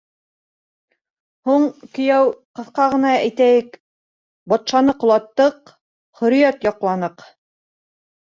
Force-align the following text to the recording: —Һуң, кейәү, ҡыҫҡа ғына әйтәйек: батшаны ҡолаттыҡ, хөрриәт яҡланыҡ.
—Һуң, 1.49 1.67
кейәү, 1.97 2.31
ҡыҫҡа 2.59 2.87
ғына 2.93 3.11
әйтәйек: 3.17 3.77
батшаны 4.55 4.97
ҡолаттыҡ, 5.05 5.75
хөрриәт 6.23 6.67
яҡланыҡ. 6.71 7.25